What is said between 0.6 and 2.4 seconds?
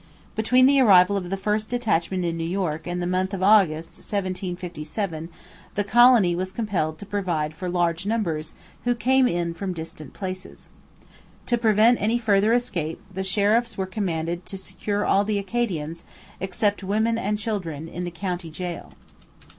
the arrival of the first detachment in